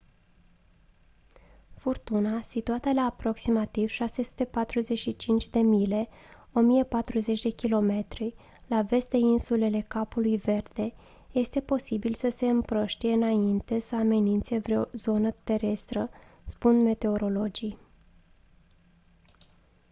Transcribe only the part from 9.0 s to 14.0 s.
de insulele capului verde este posibil să se împrăștie înainte să